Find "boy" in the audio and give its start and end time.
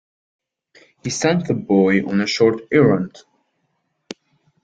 1.53-1.99